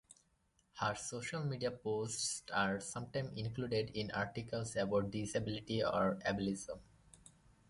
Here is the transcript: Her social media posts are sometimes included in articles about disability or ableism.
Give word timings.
Her 0.79 0.95
social 0.95 1.43
media 1.43 1.69
posts 1.69 2.41
are 2.51 2.79
sometimes 2.79 3.37
included 3.37 3.91
in 3.93 4.09
articles 4.09 4.75
about 4.75 5.11
disability 5.11 5.83
or 5.83 6.17
ableism. 6.25 6.79